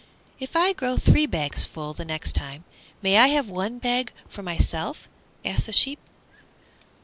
"If 0.39 0.55
I 0.55 0.73
grow 0.73 0.97
three 0.97 1.27
bags 1.27 1.63
full 1.63 1.93
the 1.93 2.05
next 2.05 2.31
time, 2.33 2.63
may 3.03 3.19
I 3.19 3.27
have 3.27 3.47
one 3.47 3.77
bag 3.77 4.11
for 4.27 4.41
myself?" 4.41 5.07
asked 5.45 5.67
the 5.67 5.71
sheep. 5.71 5.99